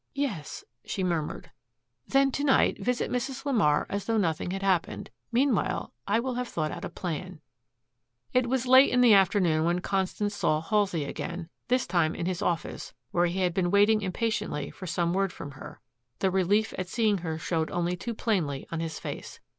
[0.15, 1.51] "Yes," she murmured.
[2.07, 3.45] "Then to night visit Mrs.
[3.45, 5.11] LeMar as though nothing had happened.
[5.31, 7.39] Meanwhile I will have thought out a plan."
[8.33, 12.41] It was late in the afternoon when Constance saw Halsey again, this time in his
[12.41, 15.79] office, where he had been waiting impatiently for some word from her.
[16.17, 19.39] The relief at seeing her showed only too plainly on his face.